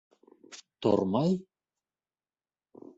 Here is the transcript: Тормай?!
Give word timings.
Тормай?! 0.81 1.37